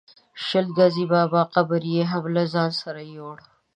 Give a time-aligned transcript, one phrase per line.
[0.03, 0.03] د
[0.47, 3.37] شل ګزي بابا قبر یې هم له ځانه سره یووړ.